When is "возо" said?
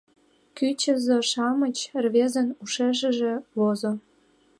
3.57-3.91